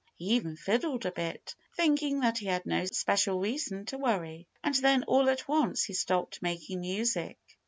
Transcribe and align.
He 0.17 0.31
even 0.31 0.55
fiddled 0.57 1.05
a 1.05 1.11
bit, 1.11 1.53
thinking 1.77 2.21
that 2.21 2.39
he 2.39 2.47
had 2.47 2.65
no 2.65 2.85
special 2.85 3.39
reason 3.39 3.85
to 3.85 3.99
worry. 3.99 4.47
And 4.63 4.73
then 4.73 5.03
all 5.03 5.29
at 5.29 5.47
once 5.47 5.83
he 5.83 5.93
stopped 5.93 6.41
making 6.41 6.81
music. 6.81 7.37